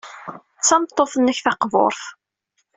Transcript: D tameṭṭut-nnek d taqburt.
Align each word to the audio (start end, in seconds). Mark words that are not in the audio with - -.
D 0.59 0.61
tameṭṭut-nnek 0.67 1.39
d 1.41 1.43
taqburt. 1.43 2.01